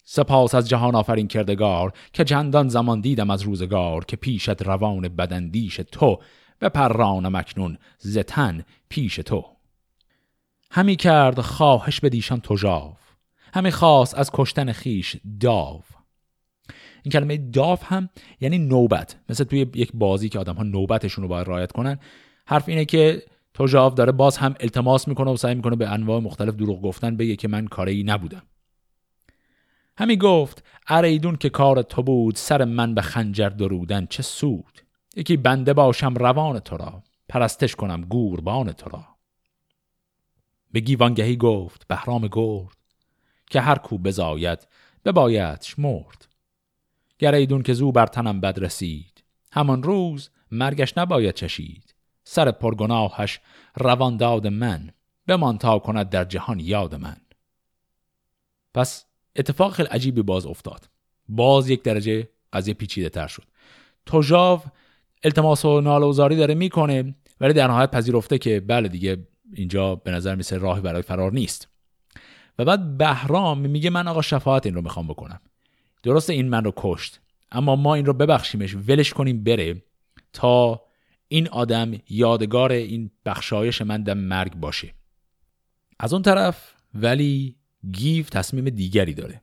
[0.03, 5.81] سپاس از جهان آفرین کردگار که چندان زمان دیدم از روزگار که پیشت روان بدندیش
[5.91, 6.19] تو
[6.59, 9.45] به پران مکنون زتن پیش تو.
[10.71, 12.93] همی کرد خواهش به دیشان تجاو
[13.53, 15.81] همی خواست از کشتن خیش داو.
[17.03, 21.27] این کلمه داو هم یعنی نوبت مثل توی یک بازی که آدم ها نوبتشون رو
[21.27, 21.99] باید رایت کنن
[22.47, 26.55] حرف اینه که تجاو داره باز هم التماس می‌کنه و سعی می‌کنه به انواع مختلف
[26.55, 28.43] دروغ گفتن بگه که من کاری نبودم.
[29.97, 34.81] همی گفت اریدون که کار تو بود سر من به خنجر درودن چه سود؟
[35.15, 39.10] یکی بنده باشم روان تو را پرستش کنم گوربان تو را.
[40.71, 42.77] به گیوانگهی گفت بهرام گرد
[43.49, 44.67] که هر کو بزاید
[45.05, 46.27] ببایدش مرد.
[47.19, 51.95] گر ایدون که زو بر تنم بد رسید همان روز مرگش نباید چشید.
[52.23, 53.39] سر پرگناهش
[53.75, 54.89] روان داد من
[55.27, 57.17] بمان تا کند در جهان یاد من.
[58.73, 59.05] پس
[59.35, 60.89] اتفاق خیلی عجیبی باز افتاد.
[61.29, 63.43] باز یک درجه قضیه پیچیده تر شد.
[64.05, 64.61] توژاو
[65.23, 70.35] التماس و نالوزاری داره می‌کنه ولی در نهایت پذیرفته که بله دیگه اینجا به نظر
[70.35, 71.67] میسه راهی برای فرار نیست.
[72.59, 75.39] و بعد بهرام میگه من آقا شفاعت این رو می‌خوام بکنم.
[76.03, 77.21] درسته این من رو کشت.
[77.51, 79.83] اما ما این رو ببخشیمش ولش کنیم بره
[80.33, 80.81] تا
[81.27, 84.93] این آدم یادگار این بخشایش من در مرگ باشه.
[85.99, 87.55] از اون طرف ولی
[87.91, 89.41] گیف تصمیم دیگری داره.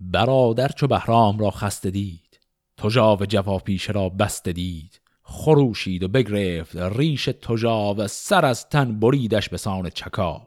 [0.00, 2.40] برادر چو بهرام را خسته دید.
[2.76, 5.00] تجاو جوابیش را بسته دید.
[5.22, 10.42] خروشید و بگرفت ریش تجاو سر از تن بریدش به سان چکاو.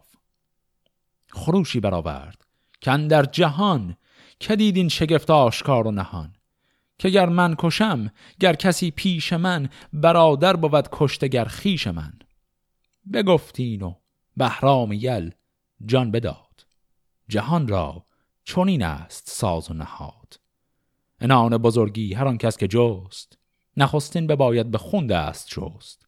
[1.32, 2.46] خروشی برآورد
[2.82, 3.98] که در جهان
[4.40, 6.36] که دیدین شگفت آشکار و نهان
[7.00, 12.14] که گر من کشم گر کسی پیش من برادر بود کشته گر خیش من.
[13.14, 13.94] بگفتین و
[14.38, 15.32] بهرام یل
[15.86, 16.66] جان بداد.
[17.28, 18.06] جهان را
[18.44, 20.40] چنین است ساز و نهاد.
[21.20, 23.38] انان بزرگی هر آن کس که جست
[23.78, 26.08] نخستین بباید به خوند است شست.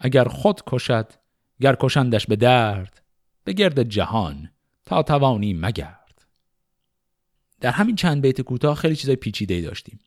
[0.00, 1.12] اگر خود کشد
[1.60, 3.02] گر کشندش به درد
[3.44, 4.50] به گرد جهان
[4.84, 6.26] تا توانی مگرد.
[7.60, 9.98] در همین چند بیت کوتاه خیلی چیزای پیچیده داشتیم.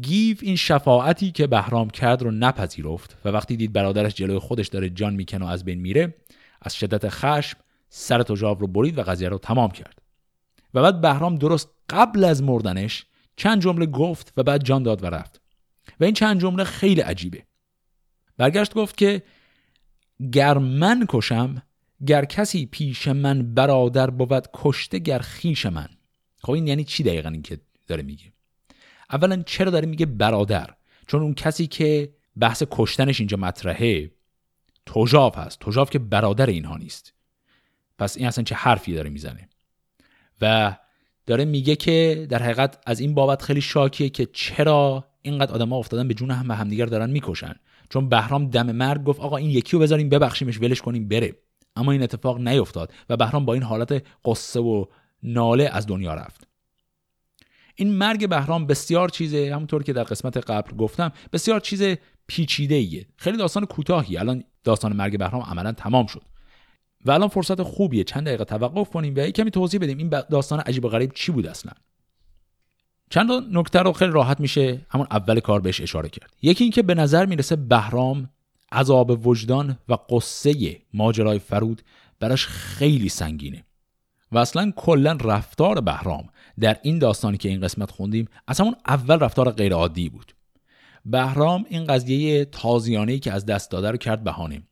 [0.00, 4.90] گیف این شفاعتی که بهرام کرد رو نپذیرفت و وقتی دید برادرش جلوی خودش داره
[4.90, 6.14] جان می‌کنه و از بین میره
[6.62, 10.02] از شدت خشم سر تجاو رو برید و قضیه رو تمام کرد.
[10.74, 15.06] و بعد بهرام درست قبل از مردنش چند جمله گفت و بعد جان داد و
[15.06, 15.40] رفت.
[16.00, 17.42] و این چند جمله خیلی عجیبه.
[18.36, 19.22] برگشت گفت که
[20.32, 21.62] گر من کشم
[22.06, 25.88] گر کسی پیش من برادر بود کشته گر خیش من.
[26.42, 28.32] خب این یعنی چی دقیقا این که داره میگه؟
[29.10, 30.74] اولا چرا داره میگه برادر؟
[31.06, 34.10] چون اون کسی که بحث کشتنش اینجا مطرحه
[34.86, 35.58] توجاف هست.
[35.58, 37.14] توجاف که برادر اینها نیست.
[37.98, 39.48] پس این اصلا چه حرفی داره می‌زنه؟
[40.40, 40.76] و
[41.26, 46.08] داره میگه که در حقیقت از این بابت خیلی شاکیه که چرا اینقدر آدما افتادن
[46.08, 47.54] به جون هم همدیگر دارن می‌کشن.
[47.90, 51.34] چون بهرام دم مرگ گفت آقا این یکی رو بذاریم ببخشیمش ولش کنیم بره.
[51.76, 54.84] اما این اتفاق نیفتاد و بهرام با این حالت قصه و
[55.22, 56.48] ناله از دنیا رفت.
[57.74, 63.06] این مرگ بهرام بسیار چیزه همونطور که در قسمت قبل گفتم بسیار چیز پیچیده ایه
[63.16, 64.16] خیلی داستان کوتاهی.
[64.16, 66.22] الان داستان مرگ بهرام عملا تمام شد.
[67.04, 68.04] و الان فرصت خوبیه.
[68.04, 71.46] چند دقیقه توقف کنیم و کمی توضیح بدیم این داستان عجیب و غریب چی بود
[71.46, 71.72] اصلا.
[73.10, 76.32] چند نکته رو خیلی راحت میشه همون اول کار بهش اشاره کرد.
[76.42, 78.30] یکی اینکه به نظر می‌رسه بهرام
[78.72, 81.82] عذاب وجدان و قصه ماجرای فرود
[82.20, 83.64] براش خیلی سنگینه
[84.32, 86.28] و اصلا کلا رفتار بهرام
[86.60, 90.32] در این داستانی که این قسمت خوندیم از همون اول رفتار غیر عادی بود.
[91.04, 94.62] بهرام این قضیه تازیانه که از دست داده رو کرد بهانه.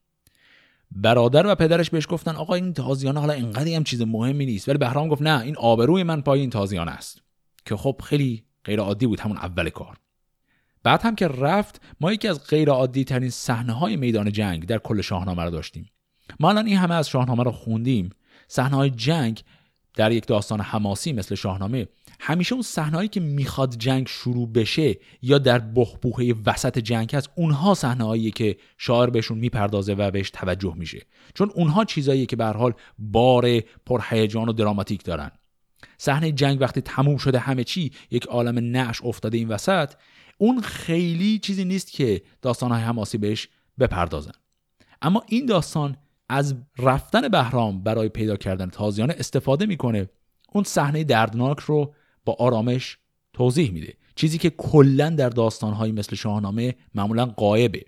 [0.90, 4.68] برادر و پدرش بهش گفتن آقا این تازیانه حالا اینقدر هم چیز مهمی نیست.
[4.68, 7.22] ولی بهرام گفت نه این آبروی من پای این تازیانه است.
[7.66, 9.96] که خب خیلی غیر عادی بود همون اول کار.
[10.82, 14.78] بعد هم که رفت ما یکی از غیر عادی ترین صحنه های میدان جنگ در
[14.78, 15.90] کل شاهنامه رو داشتیم.
[16.40, 18.10] ما الان این همه از شاهنامه رو خوندیم.
[18.48, 19.42] صحنه های جنگ
[19.94, 21.88] در یک داستان حماسی مثل شاهنامه
[22.20, 27.74] همیشه اون صحنه‌ای که می‌خواد جنگ شروع بشه یا در بحبوحه وسط جنگ هست اونها
[27.74, 31.06] صحنه‌هایی که شاعر بهشون می‌پردازه و بهش توجه میشه.
[31.34, 35.30] چون اونها چیزایی که به حال بار پرهیجان و دراماتیک دارن.
[35.98, 39.92] صحنه جنگ وقتی تموم شده همه چی یک عالم نعش افتاده این وسط
[40.38, 44.32] اون خیلی چیزی نیست که داستانهای حماسی بهش بپردازن.
[45.02, 45.96] اما این داستان
[46.28, 50.08] از رفتن بهرام برای پیدا کردن تازیانه استفاده می‌کنه.
[50.52, 52.98] اون صحنه دردناک رو با آرامش
[53.32, 53.94] توضیح میده.
[54.14, 57.84] چیزی که کلا در داستانهایی مثل شاهنامه معمولا قایبه.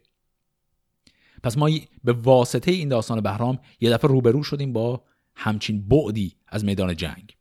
[1.43, 1.71] پس ما
[2.05, 7.38] به واسطه این داستان بهرام یه دفعه روبرو شدیم با همچین بعدی از میدان جنگ.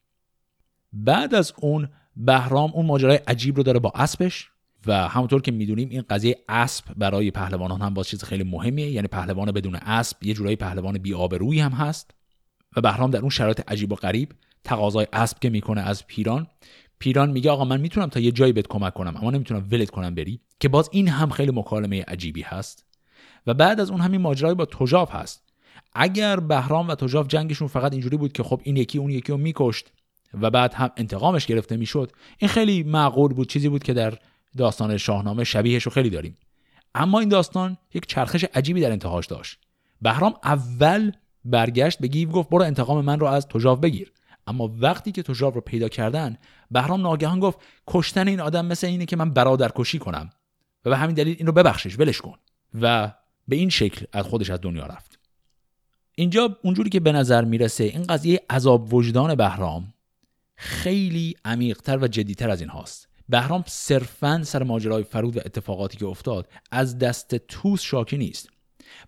[0.94, 4.50] بعد از اون بهرام اون ماجرای عجیب رو داره با اسبش
[4.86, 8.92] و همونطور که می‌دونیم این قضیه اسب برای پهلوانان هم باز چیز خیلی مهمیه.
[8.92, 12.12] یعنی پهلوان بدون اسب یه جورایی پهلوان بی آبرویی هم هست
[12.78, 16.48] و بهرام در اون شرایط عجیب و غریب تقاضای اسب که می‌کنه از پیران.
[17.00, 20.16] پیران میگه آقا من می‌تونم تا یه جایی بهت کمک کنم اما نمی‌تونم ولت کنم
[20.16, 22.86] بری که باز این هم خیلی مکالمه عجیبی هست.
[23.48, 25.44] و بعد از اون همین ماجرای با تجاف هست.
[25.94, 29.38] اگر بهرام و تجاف جنگشون فقط اینجوری بود که خب این یکی اون یکی رو
[29.38, 29.92] میکشت
[30.34, 32.12] و بعد هم انتقامش گرفته می‌شد.
[32.38, 34.14] این خیلی معقول بود چیزی بود که در
[34.58, 36.38] داستان شاهنامه شبیهش رو خیلی داریم.
[36.96, 39.60] اما این داستان یک چرخش عجیبی در انتهاش داشت.
[40.02, 41.12] بهرام اول
[41.46, 44.12] برگشت به گیو گفت برو انتقام من رو از تجاو بگیر.
[44.48, 46.38] اما وقتی که تجاو رو پیدا کردن
[46.72, 50.30] بهرام ناگهان گفت کشتن این آدم مثل اینه که من برادر کشی کنم.
[50.86, 52.38] و به همین دلیل این رو ببخشش ولش کن.
[52.82, 53.12] و
[53.48, 55.20] به این شکل از خودش از دنیا رفت.
[56.16, 59.94] اینجا اونجوری که به نظر می‌رسه این قضیه عذاب وجدان بهرام
[60.58, 63.08] خیلی عمیقتر و جدیتر از این هاست.
[63.30, 68.50] بهرام صرفا سر ماجرای فرود و اتفاقاتی که افتاد از دست توس شاکی نیست.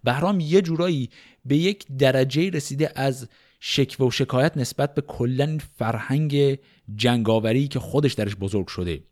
[0.04, 1.10] بهرام یه جورایی
[1.46, 6.60] به یک درجه رسیده از شکوه و شکایت نسبت به کلا فرهنگ
[6.96, 9.04] جنگاوری که خودش درش بزرگ شده.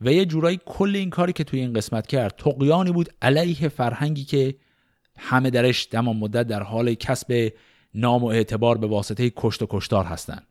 [0.00, 4.24] و یه جورایی کل این کاری که توی این قسمت کرد تقیانی بود علیه فرهنگی
[4.24, 4.54] که
[5.18, 7.52] همه درش تمام مدت در حال کسب
[7.94, 10.46] نام و اعتبار به واسطه کشت و کشتار هستند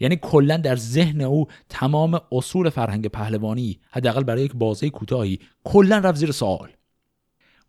[0.00, 5.98] یعنی کلا در ذهن او تمام اصول فرهنگ پهلوانی حداقل برای یک بازه کوتاهی کلا
[5.98, 6.70] رفت زیر سوال.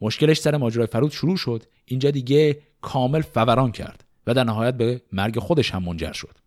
[0.01, 5.01] مشکلش سر ماجرای فرود شروع شد اینجا دیگه کامل فوران کرد و در نهایت به
[5.11, 6.37] مرگ خودش هم منجر شد.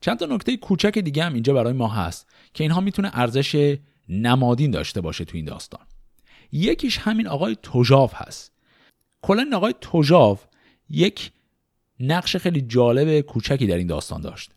[0.00, 3.76] چند تا نکته کوچک دیگه هم اینجا برای ما هست که اینها می‌تونه ارزش
[4.08, 5.86] نمادین داشته باشه تو این داستان.
[6.52, 8.52] یکیش همین آقای توژاو هست.
[9.22, 10.38] کلا آقای توژاو
[10.90, 11.32] یک
[12.00, 14.50] نقش خیلی جالب کوچکی در این داستان داشت.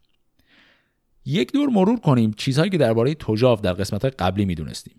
[1.25, 4.95] یک دور مرور کنیم چیزهایی که درباره توژاو در قسمت قبلی می‌دونستیم.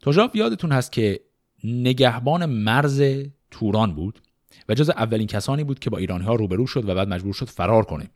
[0.00, 1.20] توژاو یادتون هست که
[1.64, 3.02] نگهبان مرز
[3.50, 4.20] توران بود
[4.68, 7.48] و جز اولین کسانی بود که با ایرانی ها روبرو شد و بعد مجبور شد
[7.48, 8.10] فرار کنه.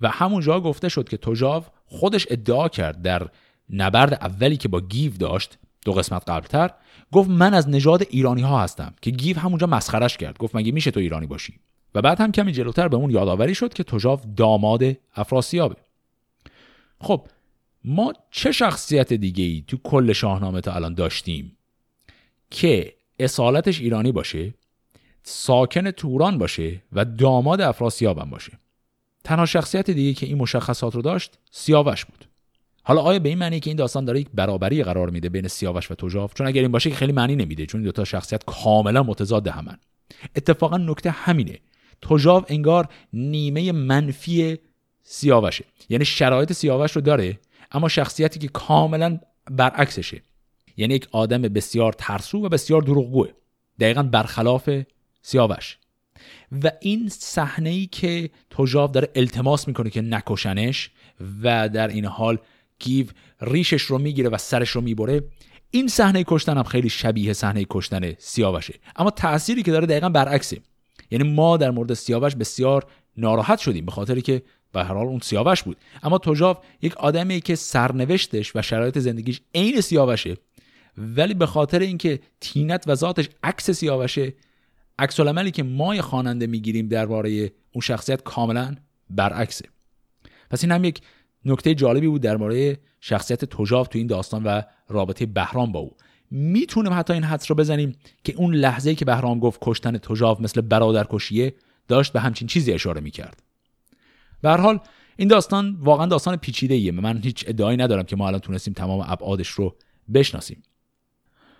[0.00, 3.28] و همونجا گفته شد که توژاو خودش ادعا کرد در
[3.70, 6.70] نبرد اولی که با گیو داشت دو قسمت قبلتر
[7.12, 10.38] گفت من از نژاد ایرانی ها هستم که گیو همونجا مسخرش کرد.
[10.38, 11.60] گفت مگه میشه تو ایرانی باشی؟
[12.02, 14.82] بعد هم کمی جلوتر به اون یادآوری شد که توژاو داماد
[15.14, 15.76] افراسیابه.
[17.00, 17.26] خب
[17.84, 21.56] ما چه شخصیت دیگه ای تو کل شاهنامه تا الان داشتیم
[22.50, 24.54] که اصالتش ایرانی باشه
[25.22, 28.52] ساکن توران باشه و داماد افراسیاب هم باشه؟
[29.24, 32.24] تنها شخصیت دیگه که این مشخصات رو داشت سیاوش بود.
[32.82, 35.90] حالا آیا به این معنی که این داستان داره یک برابری قرار میده بین سیاوش
[35.90, 39.02] و توژاو چون اگر این باشه که خیلی معنی نمیده چون دو تا شخصیت کاملا
[39.02, 39.78] متضاد همن.
[40.36, 41.58] اتفاقا نکته همینه.
[42.00, 44.58] توژاو انگار نیمه منفی
[45.02, 45.64] سیاوشه.
[45.88, 47.38] یعنی شرایط سیاوش رو داره
[47.72, 50.22] اما شخصیتی که کاملا برعکسشه.
[50.76, 53.28] یعنی یک آدم بسیار ترسو و بسیار دروغگوه.
[53.80, 54.70] دقیقا برخلاف
[55.22, 55.78] سیاوش.
[56.64, 60.90] و این صحنه ای که توژاو داره التماس می‌کنه که نکشنش
[61.42, 62.38] و در این حال
[62.78, 63.06] گیو
[63.40, 65.22] ریشش رو می‌گیره و سرش رو می‌بره
[65.70, 68.74] این صحنه کشتن هم خیلی شبیه صحنه کشتن سیاوشه.
[68.96, 70.60] اما تأثیری که داره دقیقا برعکسه.
[71.10, 74.42] یعنی ما در مورد سیاوش بسیار ناراحت شدیم به خاطری که
[74.72, 75.76] به هر حال اون سیاوش بود.
[76.02, 80.36] اما توجاو یک آدمی که سرنوشتش و شرایط زندگیش عین سیاوشه
[80.98, 84.34] ولی به خاطر اینکه تینت و ذاتش عکس سیاوشه
[84.98, 88.76] عکس العملی که ما خواننده می‌گیریم درباره اون شخصیت کاملا
[89.10, 89.64] برعکسه.
[90.50, 91.00] پس این هم یک
[91.44, 95.96] نکته جالبی بود درباره شخصیت توجاو تو این داستان و رابطه بهرام با او.
[96.30, 100.60] می‌تونیم حتی این حدس رو بزنیم که اون لحظه که بهرام گفت کشتن توجاو مثل
[100.60, 101.54] برادرکشیه
[101.88, 103.42] داشت به همچین چیزی اشاره می‌کرد.
[104.42, 104.80] به حال
[105.16, 109.04] این داستان واقعا داستان پیچیده ایه من هیچ ادعایی ندارم که ما الان تونستیم تمام
[109.06, 109.76] ابعادش رو
[110.14, 110.62] بشناسیم.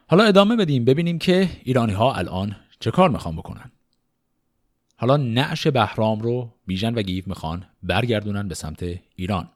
[0.08, 3.72] حالا ادامه بدیم ببینیم که ایرانی ها الان چه کار می‌خوان بکنن.
[4.96, 8.84] حالا نعش بهرام رو بیژن و گیو می‌خوان برگردونن به سمت
[9.16, 9.48] ایران.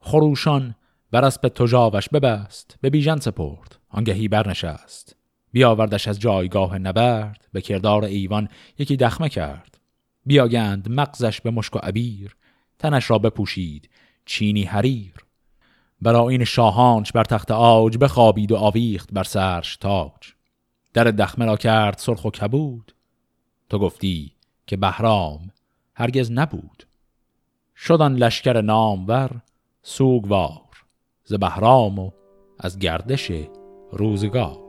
[0.00, 0.74] خروشان
[1.12, 5.16] بر اسب تجاوش ببست به بیژن سپرد آنگهی برنشست.
[5.52, 8.48] بیاوردش از جایگاه نبرد به کردار ایوان
[8.78, 9.78] یکی دخمه کرد.
[10.26, 12.36] بیاگند مغزش به مشک و عبیر
[12.78, 13.90] تنش را بپوشید
[14.24, 15.14] چینی حریر.
[16.02, 20.32] برا این شاهانش بر تخت آج بخوابید و آویخت بر سرش تاج.
[20.92, 22.94] در دخمه را کرد سرخ و کبود.
[23.68, 24.32] تو گفتی
[24.66, 25.50] که بهرام
[25.94, 26.86] هرگز نبود.
[27.76, 29.30] شدن لشکر نامور
[29.82, 30.71] سوگوار.
[31.24, 32.10] ز بهرام و
[32.58, 33.32] از گردش
[33.92, 34.62] روزگار.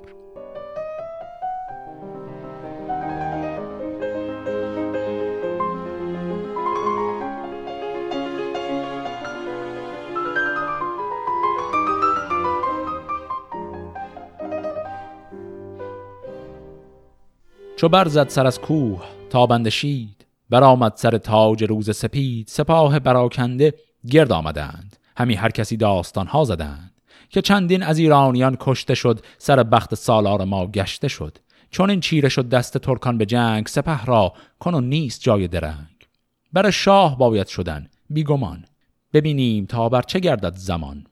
[17.76, 23.74] چو برزد سر از کوه تا شید برآمد سر تاج روز سپید سپاه براکنده
[24.10, 25.03] گرد آمدند.
[25.18, 26.94] همی هر کسی داستان ها زدند
[27.30, 31.38] که چندین از ایرانیان کشته شد سر بخت سالار ما گشته شد.
[31.70, 36.08] چون این چیره شد دست ترکان به جنگ سپه را کن و نیست جای درنگ.
[36.54, 38.66] بر شاه باید شدن بیگمان.
[39.14, 41.08] ببینیم تا بر چه گردد زمان.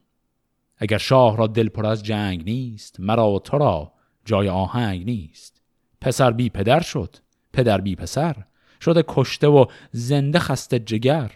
[0.76, 3.92] اگر شاه را دل پر از جنگ نیست مرا و تو را
[4.24, 5.62] جای آهنگ نیست.
[6.00, 7.16] پسر بی پدر شد
[7.52, 8.36] پدر بی پسر.
[8.80, 11.30] شده کشته و زنده خسته جگر.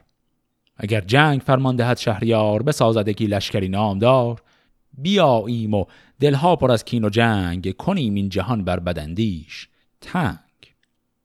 [0.77, 4.43] اگر جنگ فرمان دهد شهریار بسازد یکی لشکری نامدار.
[4.99, 5.85] بیاییم و
[6.21, 9.69] دلها پر از کین و جنگ کنیم این جهان بر بدندیش
[10.01, 10.39] تنگ.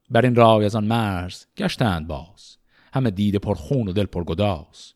[0.10, 2.58] بر این رای از آن مرز گشتند باز.
[2.94, 4.94] همه دیده پر خون و دل پر گداز.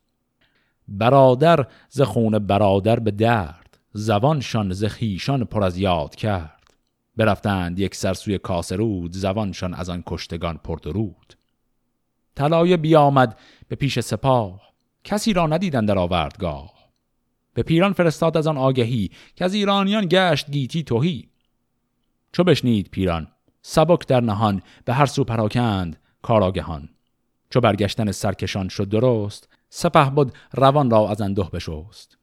[0.88, 6.56] برادر ز خون برادر به درد زبانشان ز خیشان پر از یاد کرد.
[7.18, 11.34] برفتند یک سر سوی کاسرود زبانشان از آن کشتگان پردرود
[12.36, 14.62] طلایه بیامد به پیش سپاه.
[15.04, 16.74] کسی را ندیدن در آوردگاه.
[17.54, 21.30] به پیران فرستاد از آن آگهی که از ایرانیان گشت گیتی توهی
[22.32, 23.28] چو بشنید پیران
[23.62, 26.90] سبک در نهان به هر سو پراکند کاراگهان.
[27.50, 32.18] چو برگشتن سرکشان شد درست سپه بود روان را از اندوه بشست.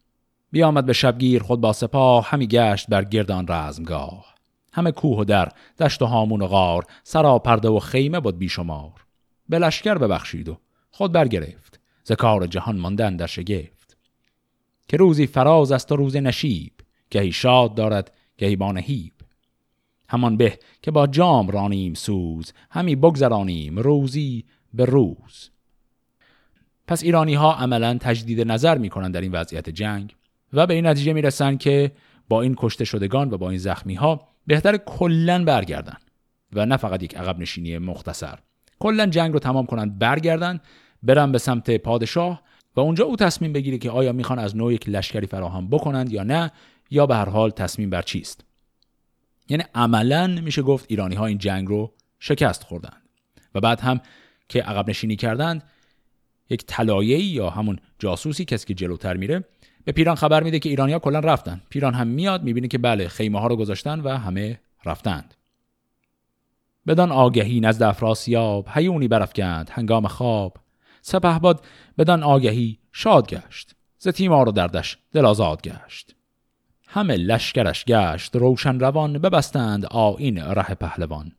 [0.50, 4.34] بیامد به شبگیر خود با سپاه همی گشت بر گردان رزمگاه.
[4.72, 5.48] همه کوه و در
[5.78, 9.01] دشت و هامون و غار سرا پرده و خیمه بود بیشمار.
[9.52, 10.58] به لشکر ببخشید و
[10.90, 11.80] خود برگرفت.
[12.04, 13.96] ز کار جهان ماندن در شگفت.
[14.88, 16.72] که روزی فراز است و روز نشیب
[17.10, 19.12] گهی شاد دارد گهی بانهیب
[20.08, 24.44] همان به که با جام رانیم سوز همی بگذرانیم روزی
[24.74, 25.50] به روز.
[26.86, 30.16] پس ایرانی ها عملا تجدید نظر می‌کنن در این وضعیت جنگ
[30.52, 31.92] و به این نتیجه می‌رسن که
[32.28, 35.96] با این کشته شدگان و با این زخمی ها بهتر کلا برگردن
[36.52, 38.38] و نه فقط یک عقب نشینی مختصر.
[38.82, 40.60] کلا جنگ رو تمام کنن برگردن
[41.02, 42.42] برن به سمت پادشاه
[42.76, 46.22] و اونجا او تصمیم بگیره که آیا می‌خوان از نوع یک لشکری فراهم بکنند یا
[46.22, 46.50] نه
[46.90, 48.44] یا به هر حال تصمیم بر چیست.
[49.48, 53.02] یعنی عملا میشه گفت ایرانی ها این جنگ رو شکست خوردند
[53.54, 54.00] و بعد هم
[54.48, 55.62] که عقب نشینی کردند
[56.50, 59.44] یک طلایه‌ای یا همون جاسوسی کسی که جلوتر میره
[59.84, 61.60] به پیران خبر میده که ایرانیا کلا رفتن.
[61.70, 65.34] پیران هم میاد می‌بینه که بله خیمه ها رو گذاشتن و همه رفتند.
[66.86, 70.56] بدان آگهی نزد افراسیاب هیونی برافکند هنگام خواب.
[71.02, 71.64] سپهباد
[71.98, 76.14] بدان آگهی شاد گشت ز تیمار و دردش دل آزاد گشت.
[76.88, 81.32] همه لشکرش گشت روشن روان ببستند آین ره پهلوان.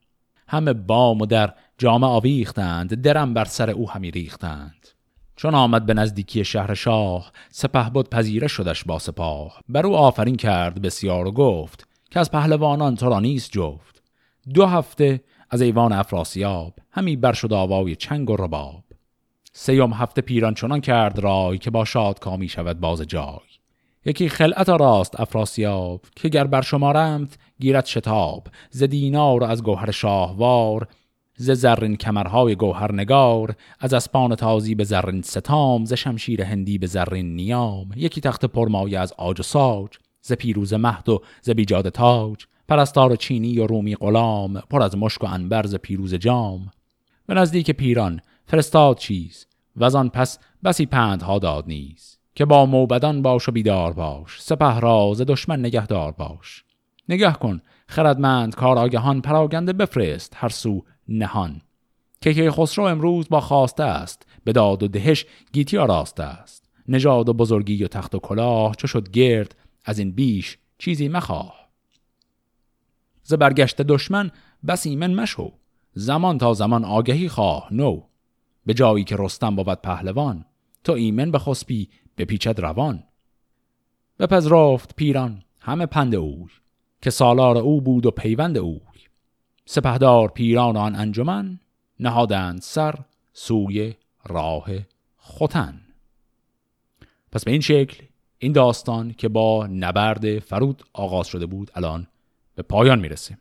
[0.48, 4.88] همه بام و در جامه آویختند درم بر سر او همی ریختند.
[5.36, 9.62] چون آمد به نزدیکی شهر شاه سپه بود پذیره شدش با سپاه.
[9.70, 14.04] بر او آفرین کرد بسیار و گفت که از پهلوانان تو را نیست جفت.
[14.54, 15.22] دو هفته
[15.54, 18.84] از ایوان افراسیاب همی بر شد آوای چنگ و رباب.
[19.52, 23.40] سیوم هفته پیران چنان کرد رای که با شاد کامی شود باز جای.
[24.06, 30.88] یکی خلعت راست افراسیاب که گر بر شمارمت گیرد شتاب ز دینار از گوهر شاهوار
[31.36, 37.36] ز زرین کمرهای گوهرنگار از اسپان تازی به زرین ستام ز شمشیر هندی به زرین
[37.36, 37.90] نیام.
[37.96, 39.90] یکی تخت پرمایه از آج و ساج
[40.22, 42.46] ز پیروز مهد و ز بیجاد تاج.
[42.68, 46.72] پرستار چینی و رومی غلام پر از مشک و انبر ز پیروز جام.
[47.26, 52.18] به نزدیک پیران فرستاد چیز و آن پس بسی پندها داد نیز.
[52.36, 56.64] که با موبدان باش و بیدار باش سپه راز دشمن نگهدار باش.
[57.10, 61.62] نگه کن خردمند کار آگهان پراگنده بفرست هر سو نهان.
[62.22, 66.70] که که خسرو امروز با خواسته است به داد و دهش گیتی آراسته است.
[66.88, 69.56] نژاد و بزرگی و تخت و کلاه چو شد گرد
[69.86, 71.63] از این بیش چیزی مخواه.
[73.24, 74.32] ز برگشت دشمن
[74.68, 75.52] بس ایمن مشو.
[75.94, 78.02] زمان تا زمان آگهی خواه نو.
[78.66, 80.46] به جایی که رستم بود پهلوان
[80.84, 83.04] تو ایمن به خسبی به پیچد روان.
[84.20, 86.50] بپذرفت پیران همه پند اوی
[87.02, 88.80] که سالار او بود و پیوند اوی.
[89.66, 91.60] سپهدار پیران آن انجمن
[92.00, 92.96] نهادند سر
[93.34, 93.94] سوی
[94.26, 94.66] راه
[95.18, 95.82] خوتن
[97.32, 98.04] پس به این شکل
[98.38, 102.08] این داستان که با نبرد فرود آغاز شده بود الان
[102.56, 103.38] به پایان می‌رسه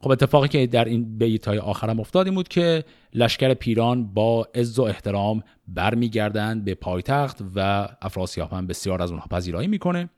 [0.00, 4.78] خب اتفاقی که در این بیت های آخرم افتاد بود که لشکر پیران با عز
[4.78, 10.10] و احترام برمیگردند به پایتخت و افراسیاب هم بسیار از اونها پذیرایی می‌کنه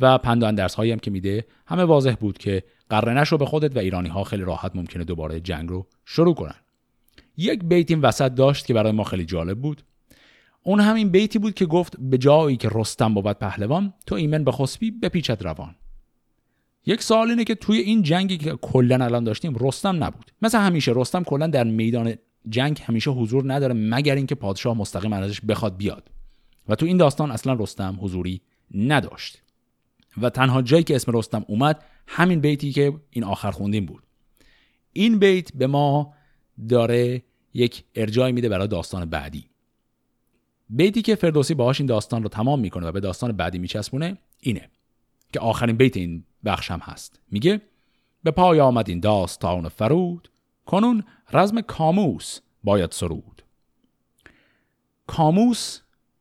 [0.00, 3.46] و پند و اندرس هایی هم که میده همه واضح بود که قره نشو به
[3.46, 6.54] خودت و ایرانی ها خیلی راحت ممکنه دوباره جنگ رو شروع کنن.
[7.36, 9.82] یک بیت این وسط داشت که برای ما خیلی جالب بود.
[10.62, 14.52] اون همین بیتی بود که گفت به جایی که رستم بود پهلوان تو ایمن به
[14.52, 15.74] خسبی بپیچد روان.
[16.86, 20.32] یک سوال اینه که توی این جنگی که کلا الان داشتیم رستم نبود.
[20.42, 22.14] مثل همیشه رستم کلا در میدان
[22.48, 26.10] جنگ همیشه حضور نداره مگر اینکه پادشاه مستقیم ازش بخواد بیاد.
[26.68, 28.40] و تو این داستان اصلا رستم حضوری
[28.74, 29.42] نداشت.
[30.22, 34.02] و تنها جایی که اسم رستم اومد همین بیتی که این آخر خوندیم بود.
[34.92, 36.14] این بیت به ما
[36.68, 37.22] داره
[37.54, 39.44] یک ارجای میده برای داستان بعدی.
[40.70, 44.70] بیتی که فردوسی باهاش این داستان رو تمام می‌کنه و به داستان بعدی میچسبونه اینه
[45.32, 47.20] که آخرین بیت این بخش هم هست.
[47.30, 47.62] میگه
[48.22, 50.30] به پای آمد این داستان فرود
[50.66, 53.42] کنون رزم کاموس باید سرود.
[55.06, 55.80] کاموس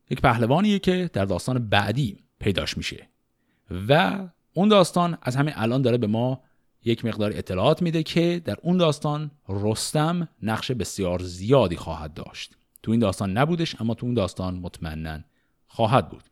[0.09, 3.09] یک پهلوانیه که در داستان بعدی پیداش میشه
[3.87, 4.19] و
[4.53, 6.41] اون داستان از همین الان داره به ما
[6.85, 12.57] یک مقدار اطلاعات میده که در اون داستان رستم نقش بسیار زیادی خواهد داشت.
[12.83, 15.19] تو این داستان نبودش اما تو اون داستان مطمئنا
[15.67, 16.23] خواهد بود.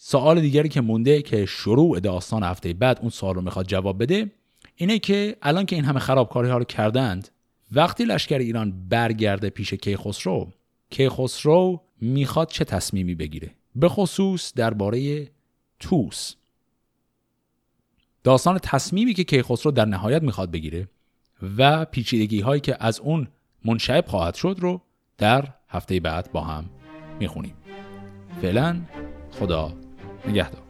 [0.00, 4.30] سوال دیگری که مونده که شروع داستان هفته بعد اون سوال رو می‌خواد جواب بده
[4.76, 7.28] اینه که الان که این همه خرابکاری ها رو کردند
[7.72, 10.48] وقتی لشکر ایران برگرده پیش کیخسرو
[10.90, 15.28] کیخسرو می‌خواد چه تصمیمی بگیره؟ به خصوص درباره
[15.80, 16.34] توس
[18.24, 20.88] داستان تصمیمی که کیخسرو در نهایت می‌خواد بگیره
[21.58, 23.28] و پیچیدگی هایی که از اون
[23.64, 24.80] منشعب خواهد شد رو
[25.18, 26.70] در هفته بعد با هم
[27.20, 27.54] می‌خونیم.
[28.42, 28.80] فعلا
[29.30, 29.74] خدا
[30.28, 30.67] نگهدار